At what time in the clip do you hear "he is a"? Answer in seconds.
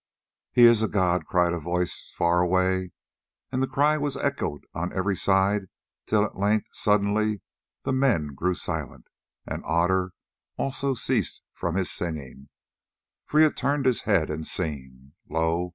0.51-0.87